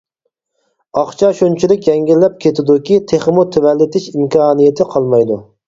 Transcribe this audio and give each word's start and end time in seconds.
ئاقچا 1.01 1.29
شۇنچىلىك 1.39 1.85
يەڭگىللەپ 1.91 2.41
كېتىدۇكى، 2.47 2.99
تېخىمۇ 3.13 3.47
تۆۋەنلىتىش 3.55 4.11
ئىمكانىيىتى 4.17 4.93
قالمايدۇ. 4.97 5.43